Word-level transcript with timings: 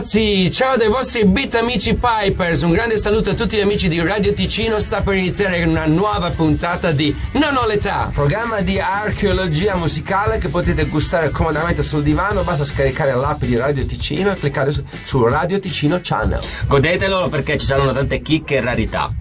ragazzi, 0.00 0.50
ciao 0.50 0.78
dai 0.78 0.88
vostri 0.88 1.26
beat 1.26 1.56
amici 1.56 1.94
Pipers, 1.94 2.62
un 2.62 2.72
grande 2.72 2.96
saluto 2.96 3.30
a 3.30 3.34
tutti 3.34 3.56
gli 3.56 3.60
amici 3.60 3.86
di 3.86 4.00
Radio 4.00 4.32
Ticino, 4.32 4.80
sta 4.80 5.02
per 5.02 5.14
iniziare 5.14 5.62
una 5.62 5.84
nuova 5.84 6.30
puntata 6.30 6.90
di 6.90 7.14
Non 7.32 7.54
ho 7.56 7.66
l'età, 7.66 8.10
programma 8.10 8.62
di 8.62 8.80
archeologia 8.80 9.76
musicale 9.76 10.38
che 10.38 10.48
potete 10.48 10.86
gustare 10.86 11.28
comodamente 11.28 11.82
sul 11.82 12.02
divano, 12.02 12.42
basta 12.42 12.64
scaricare 12.64 13.14
l'app 13.14 13.42
di 13.44 13.56
Radio 13.56 13.84
Ticino 13.84 14.30
e 14.30 14.36
cliccare 14.36 14.70
su, 14.70 14.82
su 15.04 15.22
Radio 15.22 15.58
Ticino 15.58 15.98
Channel. 16.00 16.40
Godetelo 16.66 17.28
perché 17.28 17.58
ci 17.58 17.66
saranno 17.66 17.92
tante 17.92 18.22
chicche 18.22 18.56
e 18.56 18.60
rarità. 18.62 19.12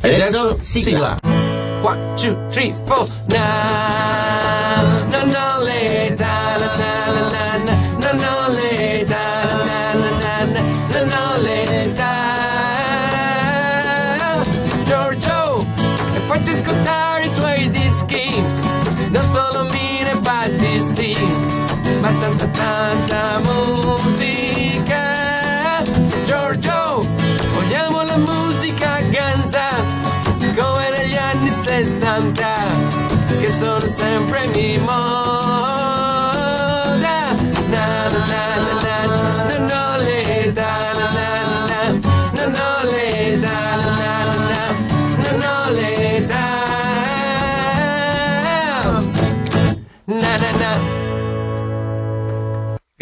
E 0.00 0.14
adesso, 0.14 0.58
sigla. 0.62 1.18
1, 1.82 2.14
2, 2.16 2.48
3, 2.48 2.74
4, 2.86 3.06
now, 3.28 5.08
non 5.10 5.34
ho 5.34 5.51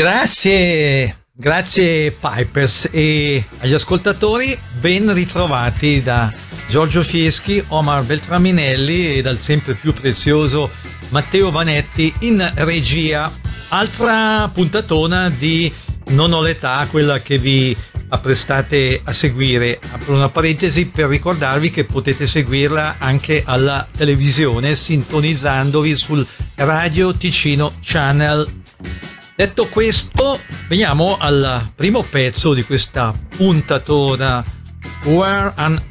Grazie, 0.01 1.27
grazie 1.31 2.11
Pipers 2.13 2.89
e 2.91 3.45
agli 3.59 3.75
ascoltatori 3.75 4.59
ben 4.81 5.13
ritrovati 5.13 6.01
da 6.01 6.33
Giorgio 6.69 7.03
Fieschi, 7.03 7.63
Omar 7.69 8.05
Beltraminelli 8.05 9.17
e 9.17 9.21
dal 9.21 9.39
sempre 9.39 9.75
più 9.75 9.93
prezioso 9.93 10.71
Matteo 11.11 11.51
Vanetti 11.51 12.15
in 12.21 12.51
regia. 12.55 13.31
Altra 13.69 14.49
puntatona 14.49 15.29
di 15.29 15.71
Non 16.13 16.33
ho 16.33 16.41
l'età, 16.41 16.87
quella 16.91 17.19
che 17.19 17.37
vi 17.37 17.77
apprestate 18.09 19.03
a 19.05 19.13
seguire. 19.13 19.79
Apro 19.91 20.15
una 20.15 20.31
parentesi 20.31 20.87
per 20.87 21.09
ricordarvi 21.09 21.71
che 21.71 21.85
potete 21.85 22.27
seguirla 22.27 22.97
anche 22.99 23.43
alla 23.45 23.87
televisione 23.95 24.75
sintonizzandovi 24.75 25.95
sul 25.95 26.27
Radio 26.55 27.15
Ticino 27.15 27.75
Channel 27.83 28.60
Detto 29.41 29.69
questo, 29.69 30.39
veniamo 30.69 31.17
al 31.19 31.71
primo 31.75 32.03
pezzo 32.03 32.53
di 32.53 32.63
questa 32.63 33.15
puntatona. 33.39 34.45
We're 35.05 35.51
an 35.57 35.83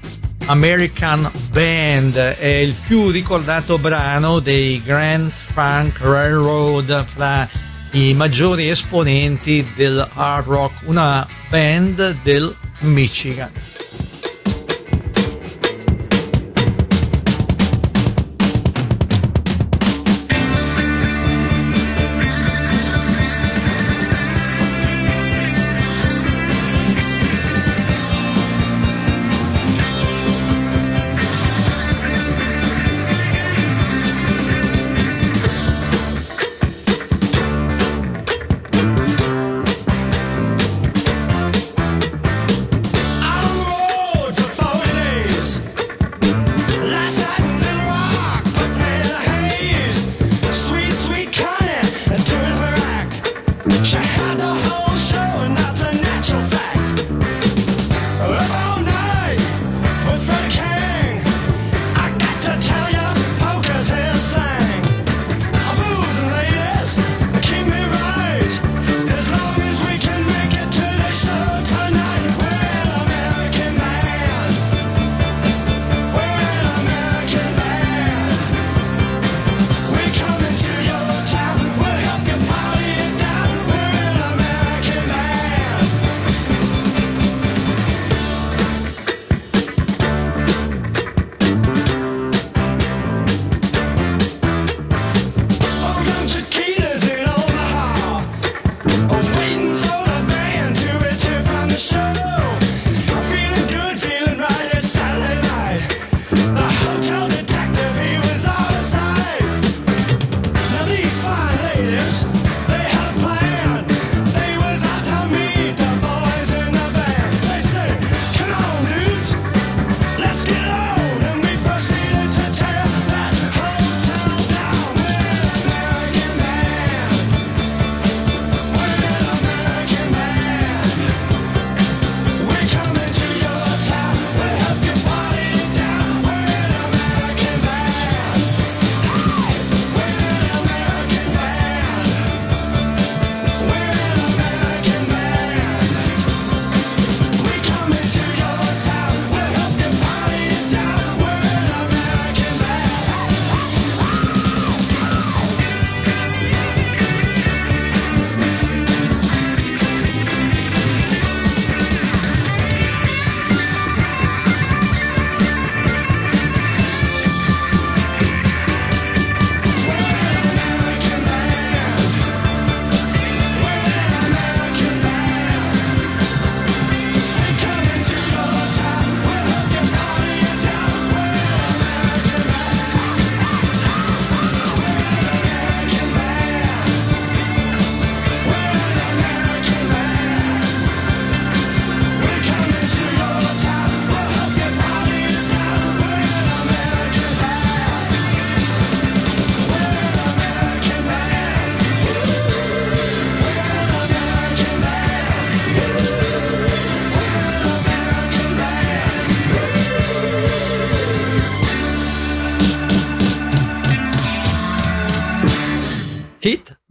American 0.45 1.27
Band 1.49 2.15
è 2.15 2.45
il 2.45 2.75
più 2.85 3.09
ricordato 3.09 3.79
brano 3.79 4.37
dei 4.37 4.79
Grand 4.83 5.31
Funk 5.31 5.97
Railroad 5.99 7.03
fra 7.05 7.49
i 7.93 8.13
maggiori 8.13 8.69
esponenti 8.69 9.67
del 9.75 10.07
hard 10.13 10.45
rock, 10.45 10.81
una 10.85 11.25
band 11.49 12.17
del 12.21 12.55
Michigan. 12.81 13.51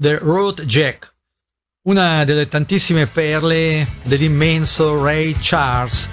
The 0.00 0.18
Road 0.18 0.62
Jack, 0.62 1.12
una 1.88 2.22
delle 2.22 2.46
tantissime 2.46 3.06
perle 3.06 3.84
dell'immenso 4.04 5.02
Ray 5.02 5.34
Charles. 5.40 6.08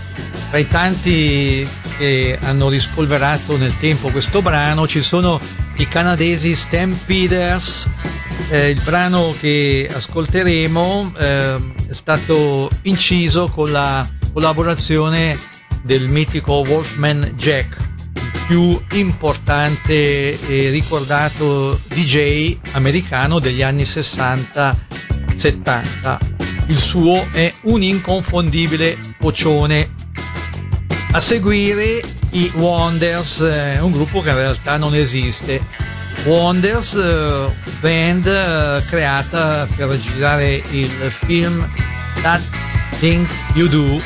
Tra 0.49 0.57
i 0.57 0.67
tanti 0.67 1.69
che 1.95 2.35
hanno 2.41 2.69
rispolverato 2.69 3.57
nel 3.57 3.77
tempo 3.77 4.09
questo 4.09 4.41
brano 4.41 4.87
ci 4.87 5.03
sono 5.03 5.39
i 5.75 5.87
canadesi 5.87 6.55
Stampeders. 6.55 7.87
Eh, 8.49 8.71
il 8.71 8.81
brano 8.81 9.35
che 9.39 9.87
ascolteremo 9.93 11.13
eh, 11.19 11.73
è 11.87 11.93
stato 11.93 12.71
inciso 12.85 13.49
con 13.49 13.71
la 13.71 14.03
collaborazione 14.33 15.37
del 15.83 16.09
mitico 16.09 16.63
Wolfman 16.65 17.33
Jack, 17.35 17.77
più 18.47 18.81
importante 18.93 20.39
e 20.39 20.69
ricordato 20.69 21.81
DJ 21.87 22.57
americano 22.71 23.39
degli 23.39 23.63
anni 23.63 23.83
60-70. 23.83 26.17
Il 26.67 26.79
suo 26.79 27.27
è 27.31 27.53
un 27.63 27.81
inconfondibile 27.81 28.97
vocione. 29.19 29.93
A 31.11 31.19
seguire 31.19 32.01
i 32.31 32.49
Wonders, 32.55 33.41
eh, 33.41 33.79
un 33.79 33.91
gruppo 33.91 34.21
che 34.21 34.29
in 34.29 34.35
realtà 34.35 34.77
non 34.77 34.93
esiste. 34.93 35.59
Wonders, 36.25 36.93
eh, 36.95 37.47
band 37.79 38.27
eh, 38.27 38.83
creata 38.87 39.67
per 39.75 39.97
girare 39.99 40.61
il 40.71 40.89
film 41.09 41.67
That 42.21 42.41
Thing 42.99 43.27
You 43.53 43.67
Do, 43.67 44.01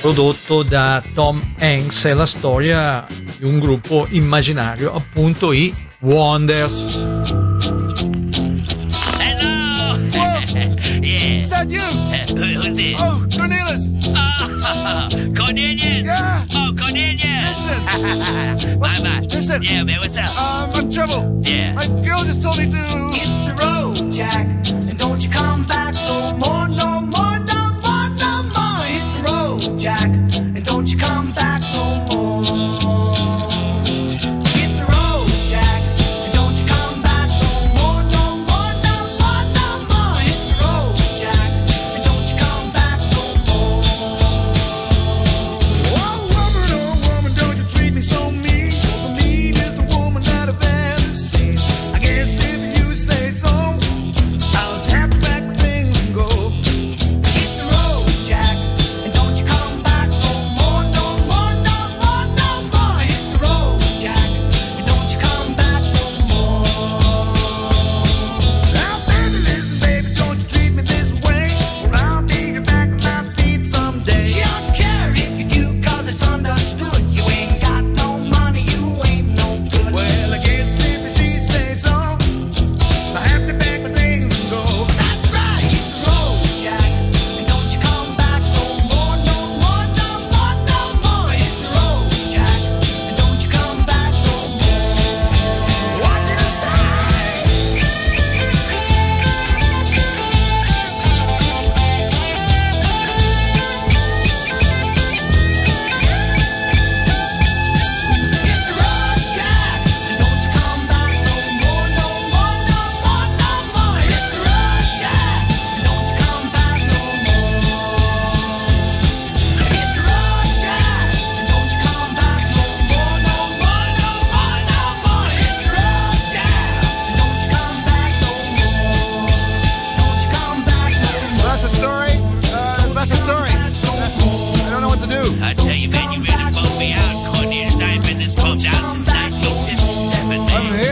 prodotto 0.00 0.62
da 0.62 1.02
Tom 1.14 1.42
Hanks, 1.58 2.04
è 2.04 2.14
la 2.14 2.26
storia 2.26 3.06
di 3.38 3.44
un 3.44 3.60
gruppo 3.60 4.06
immaginario, 4.10 4.92
appunto 4.92 5.52
i 5.52 5.72
Wonders. 6.00 6.82
Hello! 9.20 9.96
yeah. 10.12 11.40
Is 11.40 11.48
that 11.50 11.70
you? 11.70 11.80
Who, 11.80 12.44
who's 12.60 12.78
it? 12.78 12.96
Oh, 12.98 13.24
Cornelius! 13.36 13.90
Oh, 14.16 15.32
Cornelius! 15.36 16.04
Yeah. 16.04 16.44
Oh, 16.52 16.74
Cornelius! 16.76 17.58
Listen. 17.58 18.78
bye 18.80 19.00
bye. 19.00 19.26
Listen. 19.30 19.62
Yeah, 19.62 19.84
man, 19.84 20.00
what's 20.00 20.16
up? 20.16 20.36
Um, 20.36 20.70
I'm 20.70 20.84
in 20.84 20.90
trouble. 20.90 21.40
Yeah. 21.44 21.74
My 21.74 21.86
girl 21.86 22.24
just 22.24 22.42
told 22.42 22.58
me 22.58 22.68
to. 22.70 22.76
Hit 22.76 23.46
the 23.46 23.54
road, 23.58 24.12
Jack, 24.12 24.46
and 24.66 24.98
don't 24.98 25.22
you 25.22 25.30
come 25.30 25.64
back 25.66 25.87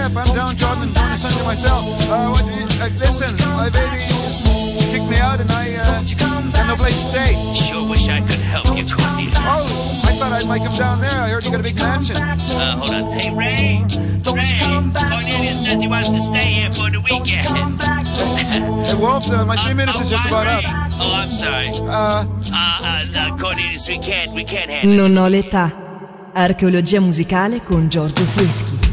I'm 0.07 0.15
man. 0.15 0.27
here. 0.27 0.35
If 0.35 0.39
I'm 0.39 0.57
downtrodden 0.57 0.83
and 0.85 0.95
doing 0.95 1.19
something 1.19 1.39
to 1.39 1.45
myself. 1.45 1.83
Uh, 2.07 2.31
what, 2.31 2.45
uh, 2.47 2.89
listen, 2.99 3.37
my 3.59 3.69
baby 3.71 4.07
kicked 4.91 5.11
me 5.11 5.19
out 5.19 5.41
and 5.41 5.51
I 5.51 5.75
uh, 5.75 6.03
have 6.55 6.69
no 6.69 6.77
place 6.77 6.97
to 7.03 7.11
stay. 7.11 7.35
Sure 7.55 7.89
wish 7.89 8.07
I 8.09 8.21
could 8.21 8.39
help 8.39 8.67
you, 8.79 8.87
Cornelius. 8.87 9.35
Oh, 9.37 10.03
I 10.05 10.13
thought 10.13 10.33
I'd 10.33 10.47
make 10.49 10.63
him 10.63 10.77
down 10.79 11.01
there. 11.01 11.11
I 11.11 11.31
heard 11.31 11.45
you 11.45 11.51
got 11.51 11.61
a 11.61 11.63
big 11.63 11.77
mansion. 11.77 12.17
Uh, 12.17 12.77
hold 12.79 12.95
on. 12.95 13.13
Hey, 13.19 13.35
Ray. 13.35 13.83
Ray, 14.27 14.59
Cornelius 14.95 15.65
says 15.65 15.81
he 15.81 15.89
wants 15.89 16.11
to 16.11 16.21
stay 16.21 16.51
here 16.55 16.71
for 16.75 16.91
the 16.91 17.01
weekend. 17.01 17.83
Hey, 18.17 18.95
Wolf, 18.95 19.29
uh, 19.29 19.45
my 19.45 19.57
three 19.57 19.75
minutes 19.75 19.99
is 20.01 20.09
just 20.09 20.25
oh, 20.25 20.29
about 20.29 20.47
I'm 20.47 20.65
up. 20.65 21.01
Oh, 21.01 21.15
I'm 21.15 21.31
sorry. 21.31 21.69
Uh, 21.69 22.25
Uh, 22.49 22.79
uh, 22.83 23.05
uh, 23.15 23.37
Cornelius, 23.37 23.87
we 23.89 23.99
can't, 23.99 24.33
we 24.33 24.45
can't 24.45 24.71
handle. 24.71 24.95
Non 24.97 25.17
ho 25.17 25.29
l'età. 25.29 26.31
Archeologia 26.33 27.01
musicale 27.01 27.63
con 27.63 27.89
Giorgio 27.89 28.25
Fieschi. 28.25 28.86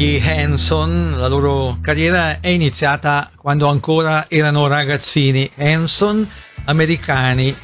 Gli 0.00 0.20
Hanson, 0.24 1.16
la 1.18 1.26
loro 1.26 1.76
carriera 1.82 2.40
è 2.40 2.48
iniziata 2.48 3.30
quando 3.36 3.68
ancora 3.68 4.30
erano 4.30 4.66
ragazzini. 4.66 5.50
Hanson, 5.58 6.26
americani, 6.64 7.54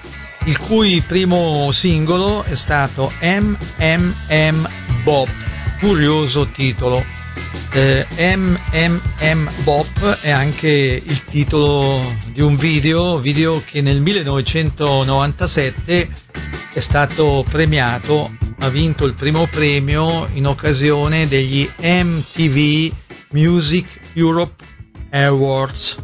il 0.45 0.59
cui 0.59 1.01
primo 1.01 1.71
singolo 1.73 2.43
è 2.43 2.55
stato 2.55 3.11
MMM 3.23 4.69
Bop, 5.03 5.31
curioso 5.81 6.49
titolo. 6.49 7.03
Eh, 7.73 8.07
MMM 8.37 9.51
Bop 9.63 10.19
è 10.21 10.29
anche 10.29 11.03
il 11.03 11.25
titolo 11.25 12.03
di 12.35 12.43
un 12.43 12.57
video, 12.57 13.19
video 13.19 13.63
che 13.65 13.81
nel 13.81 14.03
1997 14.03 16.11
è 16.75 16.81
stato 16.81 17.47
premiato, 17.49 18.31
ha 18.59 18.69
vinto 18.69 19.05
il 19.05 19.15
primo 19.15 19.47
premio 19.47 20.27
in 20.35 20.47
occasione 20.47 21.29
degli 21.29 21.69
MTV 21.81 22.93
Music 23.31 24.01
Europe 24.15 24.65
Awards. 25.11 25.97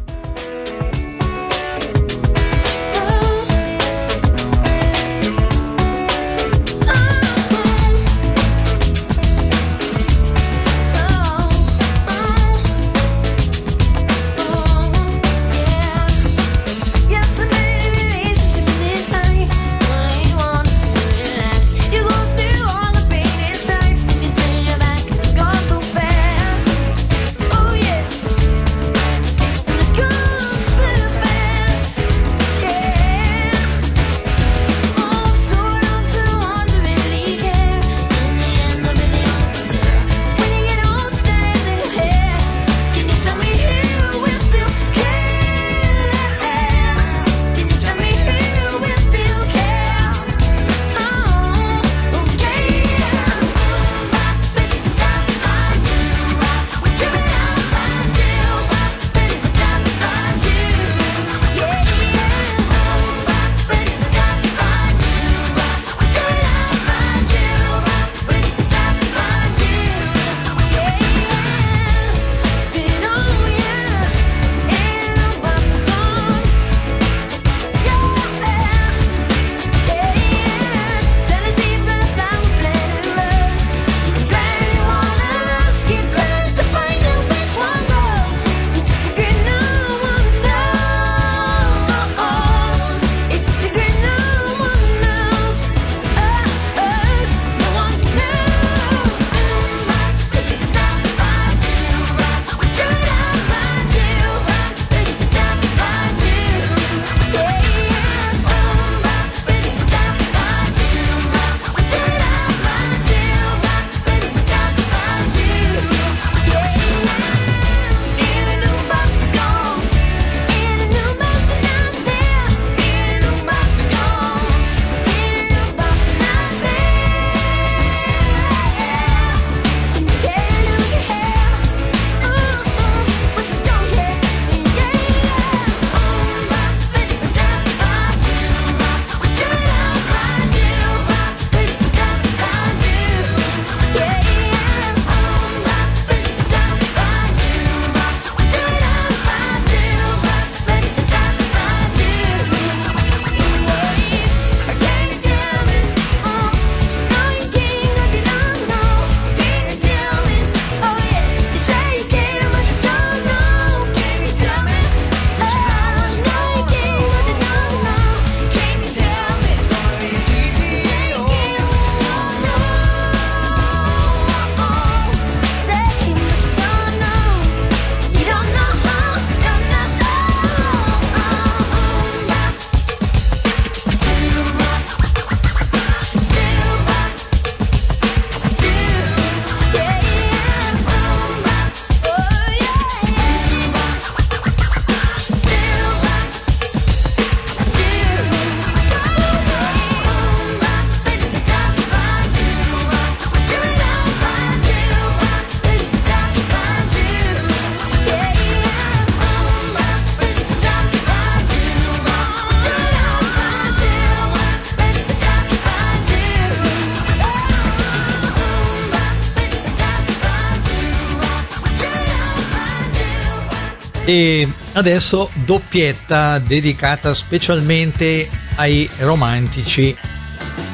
E 224.13 224.47
adesso 224.73 225.31
doppietta 225.43 226.37
dedicata 226.37 227.15
specialmente 227.15 228.29
ai 228.57 228.87
romantici. 228.99 229.97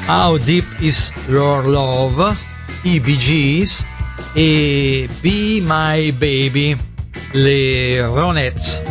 How 0.06 0.36
Deep 0.36 0.66
Is 0.80 1.10
Your 1.26 1.66
Love, 1.66 2.36
i 2.82 3.00
Bee 3.00 3.16
Gees 3.16 3.86
e 4.34 5.08
Be 5.20 5.62
My 5.62 6.12
Baby, 6.12 6.76
le 7.32 8.04
Ronettes. 8.08 8.89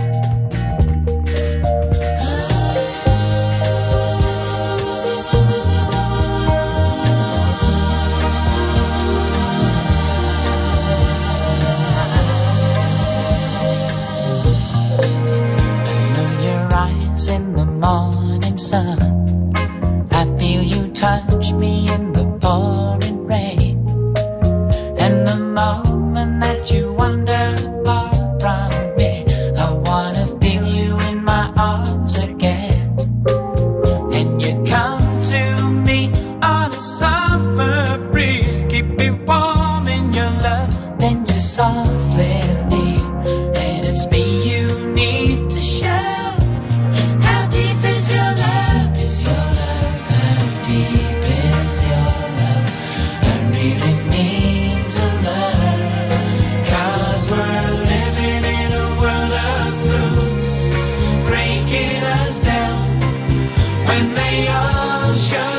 ocean. 65.19 65.58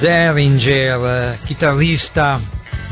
Derringer, 0.00 1.04
eh, 1.04 1.38
chitarrista 1.44 2.40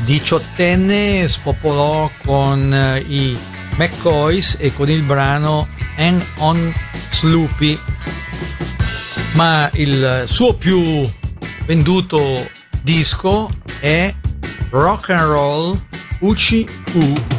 diciottenne, 0.05 1.27
spopolò 1.27 2.09
con 2.23 2.73
eh, 2.73 2.99
i 2.99 3.37
McCoys 3.75 4.55
e 4.59 4.71
con 4.73 4.89
il 4.89 5.01
brano 5.01 5.67
Hang 5.97 6.23
on 6.37 6.73
Sloopy. 7.09 7.77
Ma 9.33 9.69
il 9.73 10.23
suo 10.27 10.53
più 10.53 11.09
venduto 11.65 12.47
disco 12.81 13.49
è 13.79 14.13
Rock 14.69 15.09
and 15.09 15.29
Roll 15.29 15.81
UCU 16.19 17.38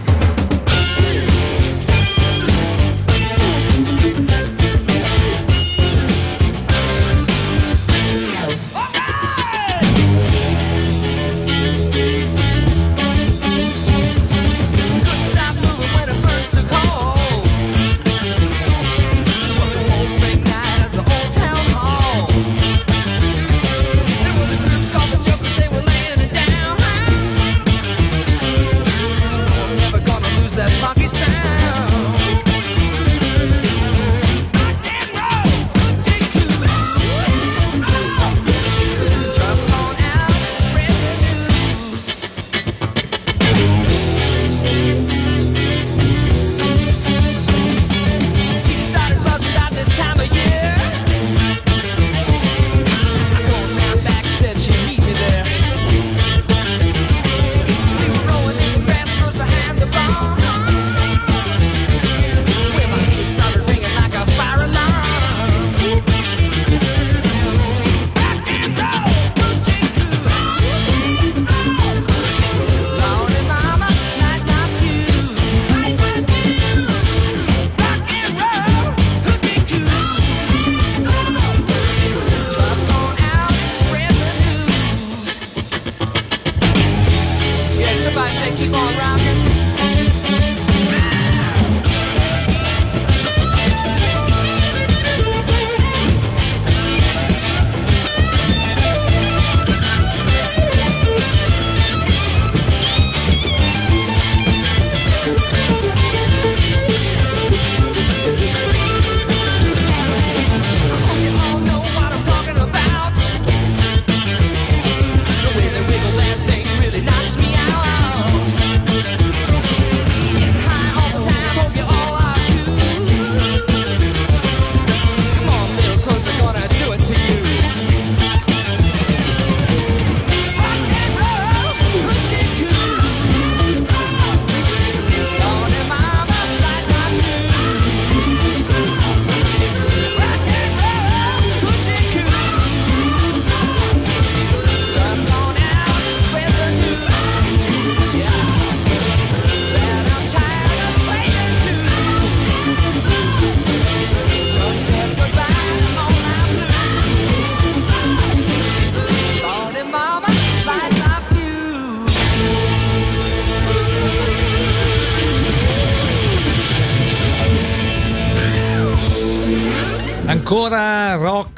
keep 88.57 88.73
on 88.75 88.99
rocking. 88.99 89.40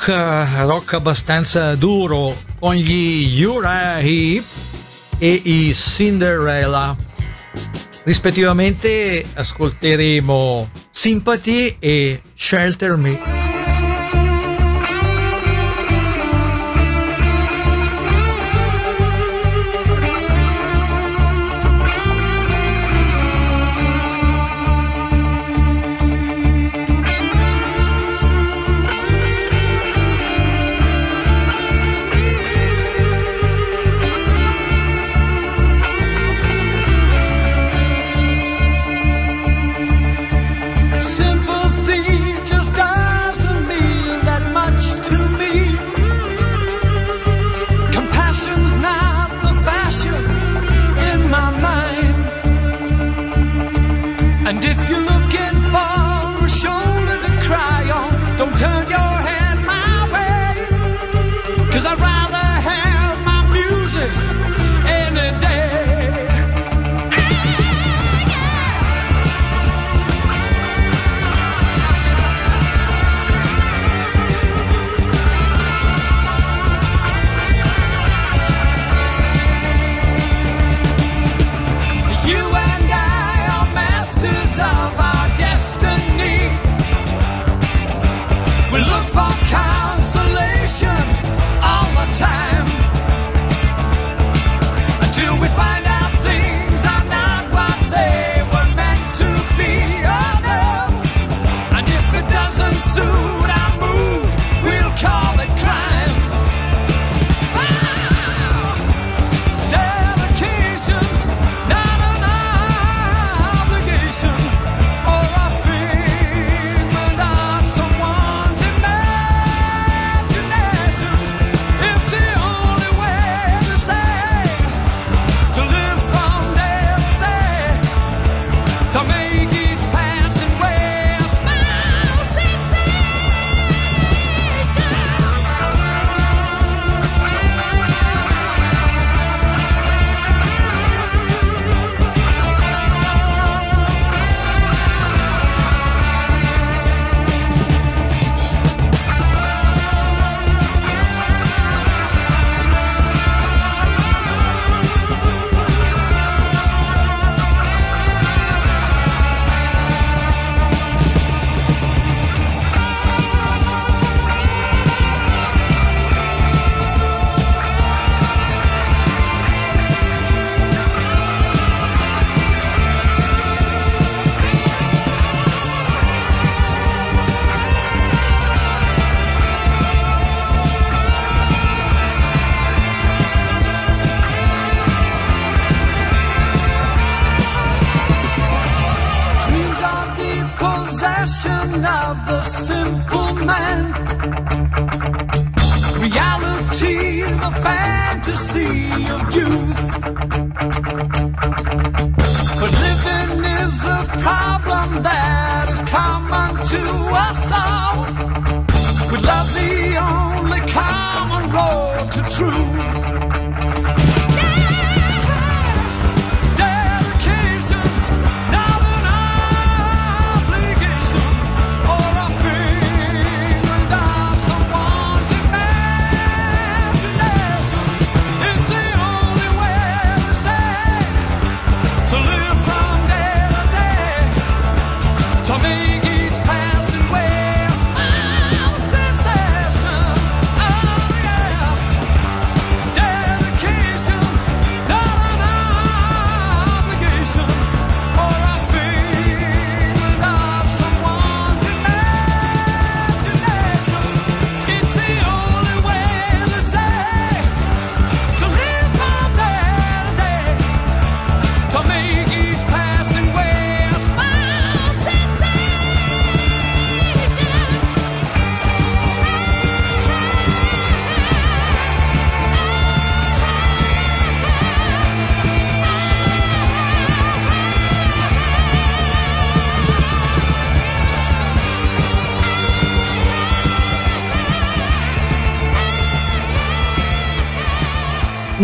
rock, 0.07 0.67
rock 0.67 0.93
abbastanza 0.95 1.77
duro 1.77 2.37
con 2.59 2.75
gli 2.75 3.43
Ura 3.45 3.99
e 3.99 5.41
i 5.45 5.73
Cinderella. 5.75 6.97
Rispettivamente 8.05 9.25
ascolteremo 9.35 10.69
Sympathy 10.91 11.77
e 11.79 12.21
Shelter 12.35 12.97
Me. 12.97 13.32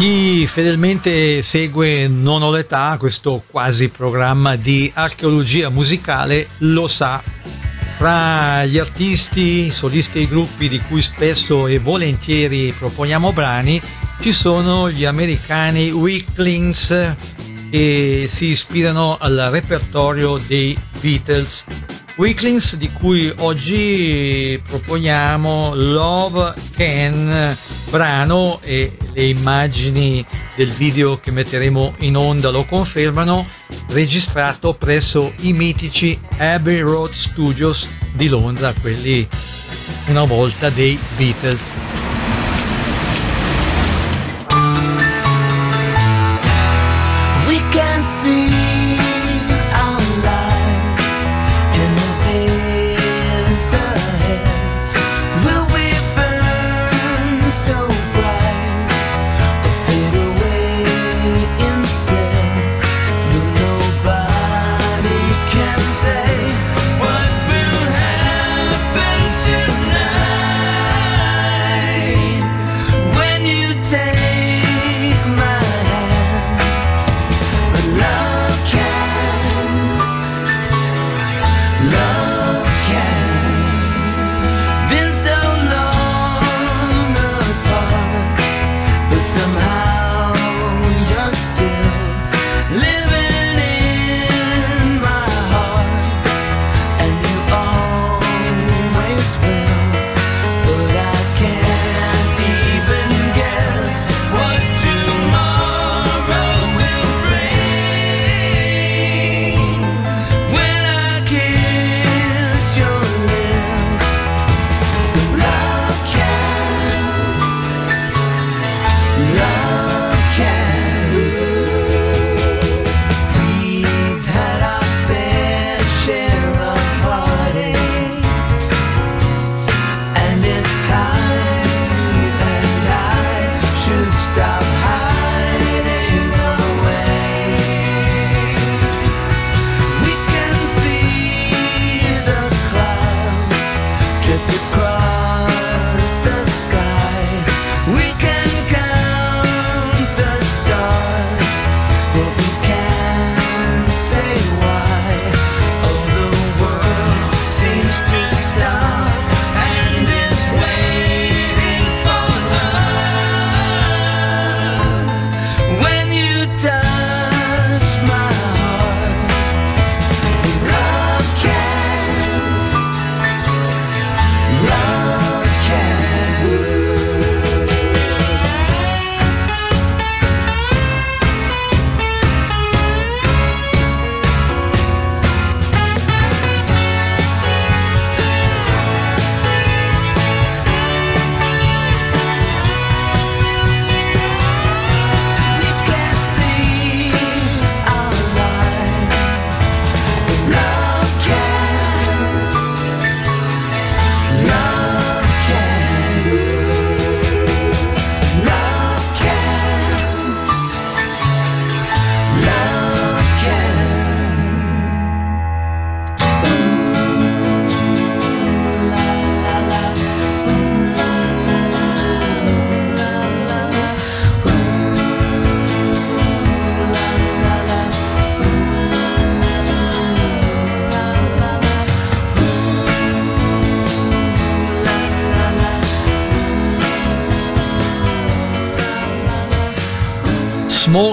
Chi 0.00 0.46
fedelmente 0.46 1.42
segue 1.42 2.08
Non 2.08 2.40
ho 2.40 2.50
l'età, 2.50 2.96
questo 2.98 3.44
quasi 3.46 3.90
programma 3.90 4.56
di 4.56 4.90
archeologia 4.94 5.68
musicale, 5.68 6.48
lo 6.60 6.88
sa. 6.88 7.22
Fra 7.98 8.64
gli 8.64 8.78
artisti, 8.78 9.70
solisti 9.70 10.22
e 10.22 10.26
gruppi 10.26 10.70
di 10.70 10.80
cui 10.80 11.02
spesso 11.02 11.66
e 11.66 11.78
volentieri 11.78 12.72
proponiamo 12.72 13.34
brani, 13.34 13.78
ci 14.22 14.32
sono 14.32 14.90
gli 14.90 15.04
americani 15.04 15.90
Weaklings 15.90 17.16
che 17.70 18.24
si 18.26 18.46
ispirano 18.46 19.18
al 19.20 19.48
repertorio 19.50 20.40
dei 20.46 20.74
Beatles. 20.98 21.66
Weaklings 22.16 22.76
di 22.76 22.90
cui 22.90 23.30
oggi 23.40 24.58
proponiamo 24.66 25.74
Love 25.74 26.54
Can, 26.74 27.54
brano 27.90 28.60
e 28.62 28.96
le 29.12 29.24
immagini 29.24 30.24
del 30.54 30.70
video 30.70 31.18
che 31.18 31.30
metteremo 31.30 31.94
in 31.98 32.16
onda 32.16 32.50
lo 32.50 32.64
confermano, 32.64 33.46
registrato 33.88 34.74
presso 34.74 35.32
i 35.40 35.52
mitici 35.52 36.18
Abbey 36.38 36.80
Road 36.80 37.12
Studios 37.12 37.88
di 38.14 38.28
Londra, 38.28 38.72
quelli 38.80 39.28
una 40.06 40.24
volta 40.24 40.70
dei 40.70 40.98
Beatles. 41.16 42.09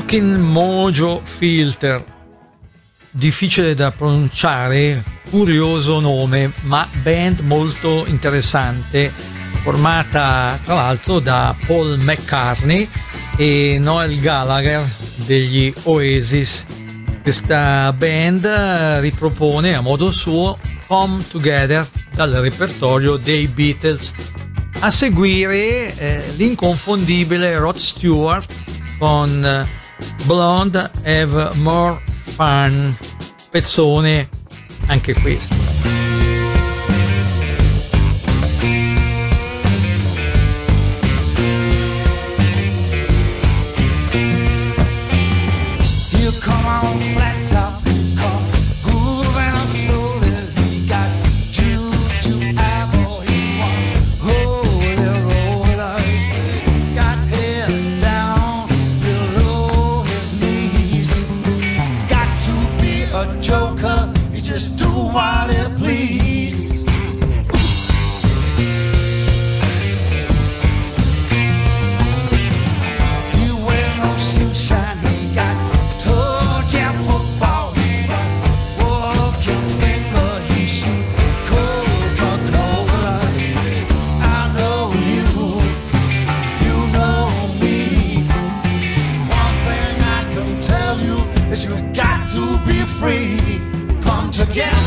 Smoking 0.08 0.38
Mojo 0.38 1.20
Filter. 1.22 2.01
Difficile 3.12 3.74
da 3.74 3.91
pronunciare, 3.91 5.03
curioso 5.30 5.99
nome, 5.99 6.49
ma 6.62 6.88
band 7.01 7.41
molto 7.41 8.05
interessante, 8.08 9.12
formata 9.64 10.58
tra 10.64 10.76
l'altro 10.76 11.20
da 11.20 11.53
Paul 11.66 11.99
McCartney 11.99 12.88
e 13.36 13.80
Noel 13.82 14.18
Gallagher 14.22 14.89
degli 15.26 15.74
Oasis. 15.84 16.66
Questa 17.22 17.91
band 17.91 18.45
ripropone 19.01 19.76
a 19.76 19.82
modo 19.82 20.10
suo 20.10 20.58
Come 20.88 21.22
Together 21.28 21.86
dal 22.16 22.32
repertorio 22.32 23.18
dei 23.18 23.49
Beatles. 23.49 24.14
A 24.80 24.89
seguire 24.89 25.93
eh, 25.97 26.24
l'inconfondibile 26.38 27.58
Rod 27.58 27.76
Stewart 27.76 28.49
con 28.97 29.43
eh, 29.43 29.86
Blonde 30.28 30.91
Have 31.05 31.51
More 31.55 32.01
Fun, 32.05 32.97
pezzone 33.49 34.28
anche 34.88 35.13
questo. 35.13 35.66
joker, 63.48 64.12
he 64.34 64.41
just 64.41 64.78
do 64.78 64.89
what 64.89 65.50
he 65.50 65.78
please. 65.78 66.87
Yeah. 94.58 94.87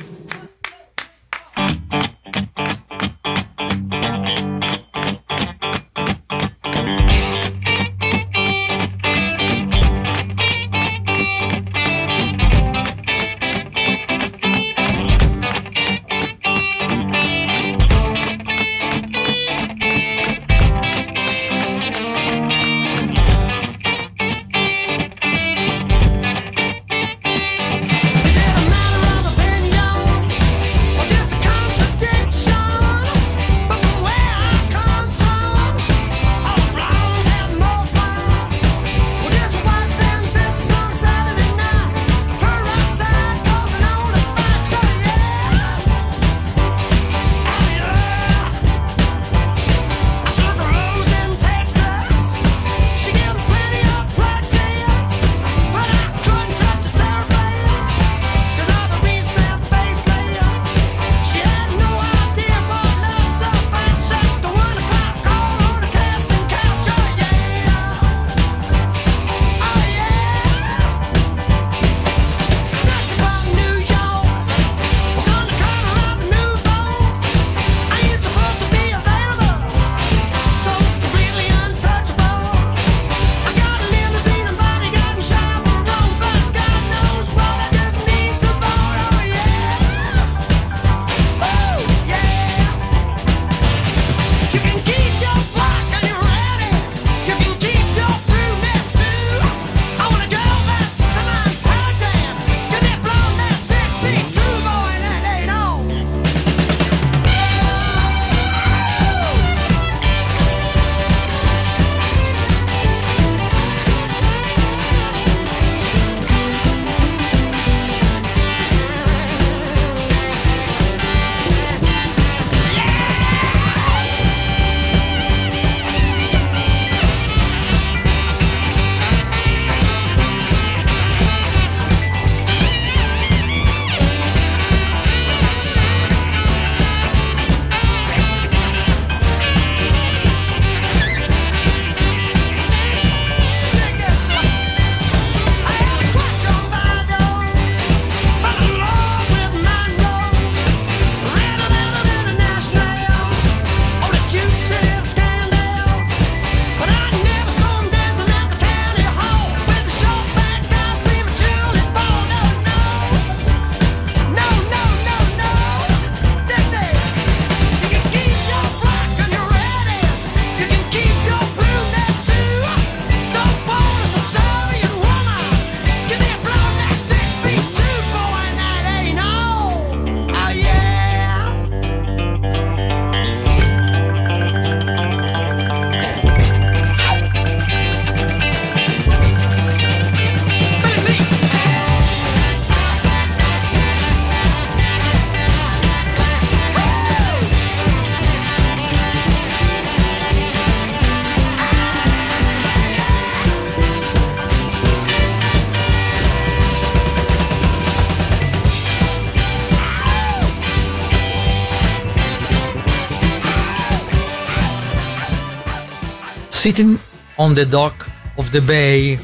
Sitting 216.61 216.95
on 217.37 217.55
the 217.55 217.65
Dock 217.65 218.07
of 218.35 218.51
the 218.51 218.61
Bay 218.61 219.17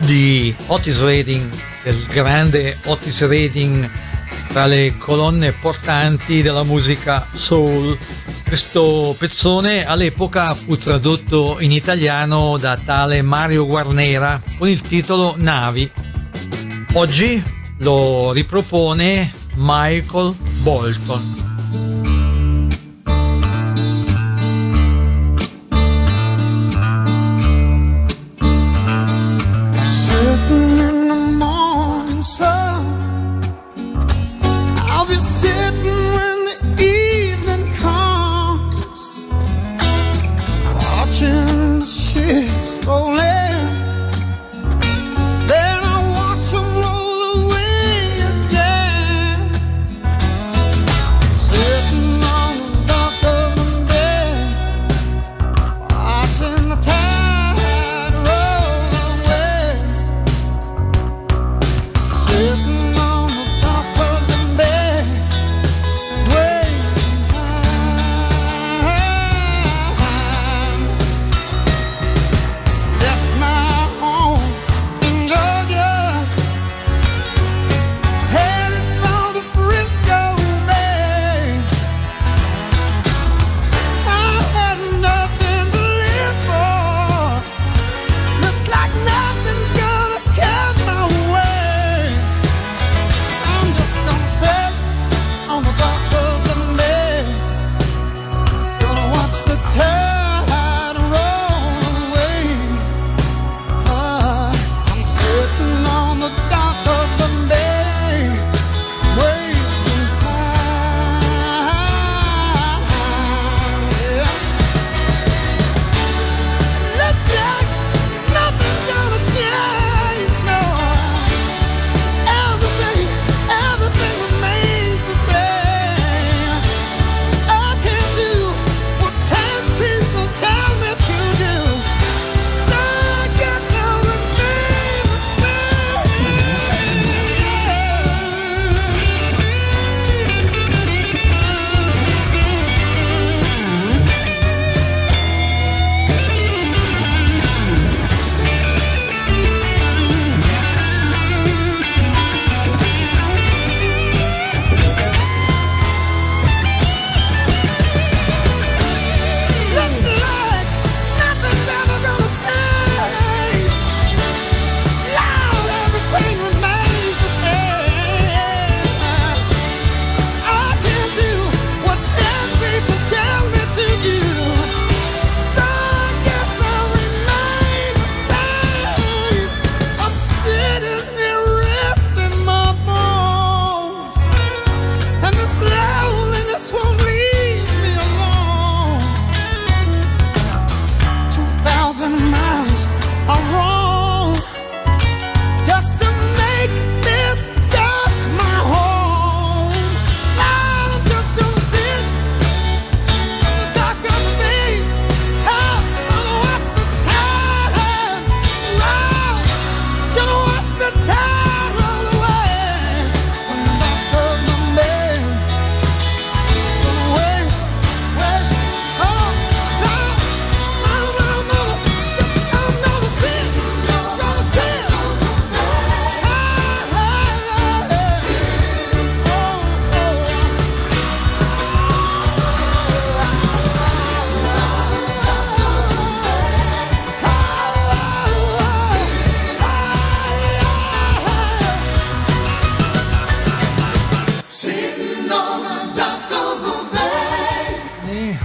di 0.00 0.54
Otis 0.66 1.00
Redding, 1.00 1.50
del 1.82 2.04
grande 2.08 2.76
Otis 2.84 3.26
Redding 3.26 3.88
tra 4.48 4.66
le 4.66 4.92
colonne 4.98 5.52
portanti 5.52 6.42
della 6.42 6.62
musica 6.62 7.26
soul. 7.32 7.96
Questo 8.46 9.16
pezzone 9.18 9.86
all'epoca 9.86 10.52
fu 10.52 10.76
tradotto 10.76 11.56
in 11.60 11.72
italiano 11.72 12.58
da 12.58 12.76
tale 12.76 13.22
Mario 13.22 13.64
Guarnera 13.64 14.42
con 14.58 14.68
il 14.68 14.82
titolo 14.82 15.32
Navi. 15.38 15.90
Oggi 16.92 17.42
lo 17.78 18.30
ripropone 18.32 19.32
Michael 19.54 20.34
Bolton. 20.60 21.31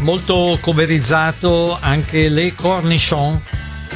Molto 0.08 0.58
coverizzato 0.62 1.78
anche 1.78 2.30
Le 2.30 2.56
Cornichon 2.56 3.44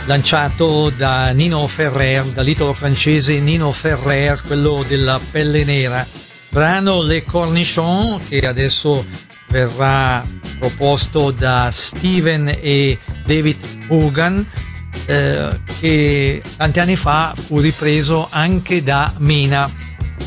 lanciato 0.08 0.90
da 0.90 1.30
Nino 1.30 1.66
Ferrer 1.68 2.26
dall'italo 2.26 2.74
francese 2.74 3.40
Nino 3.40 3.72
Ferrer 3.72 4.42
quello 4.46 4.84
della 4.86 5.22
pelle 5.32 5.64
nera 5.64 6.06
brano 6.50 7.02
Le 7.02 7.24
Cornichon 7.24 8.20
che 8.28 8.46
adesso 8.46 9.06
verrà 9.48 10.22
proposto 10.60 11.32
da 11.32 11.70
Steven 11.72 12.58
e 12.60 13.00
David 13.26 13.86
Hogan 13.88 14.46
eh, 15.06 15.62
che 15.80 16.44
tanti 16.58 16.80
anni 16.82 16.98
fa 16.98 17.34
fu 17.38 17.60
ripreso 17.60 18.28
anche 18.30 18.84
da 18.84 19.14
Mina 19.20 19.72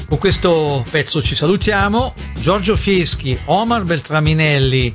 con 0.08 0.18
questo 0.18 0.84
pezzo 0.90 1.22
ci 1.22 1.34
salutiamo. 1.34 2.14
Giorgio 2.38 2.76
Fieschi, 2.76 3.38
Omar 3.46 3.84
Beltraminelli 3.84 4.94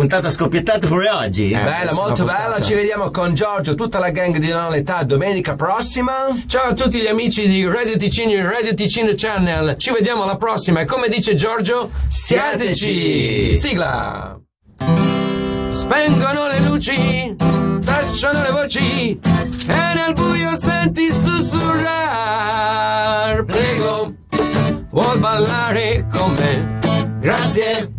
Puntata 0.00 0.30
scoppiettata 0.30 0.86
pure 0.86 1.10
oggi. 1.10 1.50
Bella, 1.50 1.92
molto 1.92 2.24
bella. 2.24 2.58
Ci 2.58 2.72
vediamo 2.72 3.10
con 3.10 3.34
Giorgio, 3.34 3.74
tutta 3.74 3.98
la 3.98 4.08
gang 4.08 4.38
di 4.38 4.48
Non 4.48 4.70
l'età, 4.70 5.02
domenica 5.02 5.54
prossima. 5.56 6.28
Ciao 6.46 6.70
a 6.70 6.72
tutti 6.72 6.98
gli 7.02 7.06
amici 7.06 7.46
di 7.46 7.66
Radio 7.66 7.98
Ticino 7.98 8.30
e 8.30 8.40
Radio 8.40 8.72
Ticino 8.74 9.12
Channel. 9.14 9.76
Ci 9.76 9.92
vediamo 9.92 10.22
alla 10.22 10.38
prossima. 10.38 10.80
E 10.80 10.86
come 10.86 11.10
dice 11.10 11.34
Giorgio, 11.34 11.90
siateci! 12.08 13.54
Sigla! 13.56 14.40
Spengono 15.68 16.46
le 16.46 16.60
luci, 16.60 17.36
tacciano 17.84 18.40
le 18.40 18.50
voci 18.52 19.20
e 19.20 19.94
nel 19.94 20.14
buio 20.14 20.56
senti 20.56 21.12
sussurrar. 21.12 21.44
Prego, 23.44 24.14
vuol 24.92 25.18
ballare 25.18 26.06
con 26.10 26.32
me? 26.36 26.78
Grazie, 27.20 27.92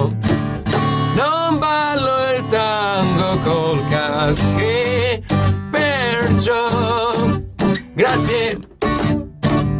Non 0.00 1.58
ballo 1.58 2.36
il 2.36 2.46
tango 2.48 3.38
col 3.42 3.88
casche, 3.88 5.22
perciò 5.70 7.12
grazie. 7.94 8.58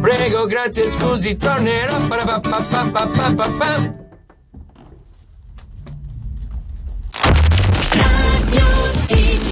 Prego, 0.01 0.45
grazie, 0.45 0.89
scusi, 0.89 1.35
tornerò. 1.37 1.97
Pa-ra-pa-pa-pa-pa-pa-pa. 2.07 4.02